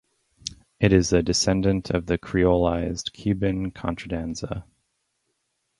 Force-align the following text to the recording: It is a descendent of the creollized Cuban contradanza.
It 0.79 0.93
is 0.93 1.13
a 1.13 1.21
descendent 1.21 1.91
of 1.91 2.07
the 2.07 2.17
creollized 2.17 3.13
Cuban 3.13 3.69
contradanza. 3.71 4.63